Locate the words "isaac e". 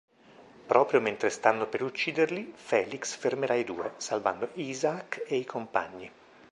4.55-5.35